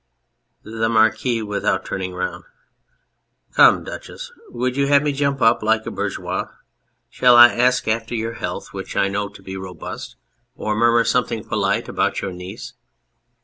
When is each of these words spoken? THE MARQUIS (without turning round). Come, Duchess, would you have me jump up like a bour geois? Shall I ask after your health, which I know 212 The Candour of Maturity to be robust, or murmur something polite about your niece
THE 0.63 0.89
MARQUIS 0.89 1.43
(without 1.43 1.85
turning 1.85 2.15
round). 2.15 2.45
Come, 3.53 3.83
Duchess, 3.83 4.31
would 4.49 4.75
you 4.75 4.87
have 4.87 5.03
me 5.03 5.11
jump 5.11 5.43
up 5.43 5.61
like 5.61 5.85
a 5.85 5.91
bour 5.91 6.09
geois? 6.09 6.49
Shall 7.07 7.35
I 7.35 7.53
ask 7.53 7.87
after 7.87 8.15
your 8.15 8.33
health, 8.33 8.69
which 8.73 8.95
I 8.97 9.09
know 9.09 9.29
212 9.29 9.29
The 9.29 9.41
Candour 9.43 9.69
of 9.69 9.75
Maturity 9.75 10.03
to 10.03 10.17
be 10.17 10.17
robust, 10.17 10.17
or 10.55 10.75
murmur 10.75 11.03
something 11.03 11.43
polite 11.47 11.87
about 11.87 12.21
your 12.23 12.31
niece 12.31 12.73